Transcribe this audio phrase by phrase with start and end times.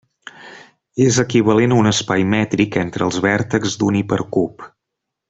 [1.05, 4.67] És equivalent a un espai mètric entre els vèrtexs d'un hipercub.